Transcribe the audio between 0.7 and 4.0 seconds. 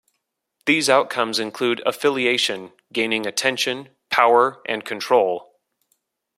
outcomes include affiliation, gaining attention,